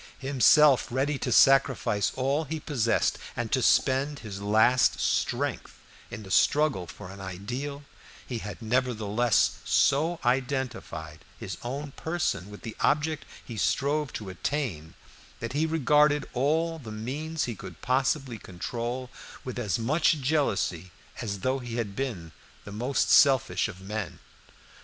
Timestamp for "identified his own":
10.25-11.91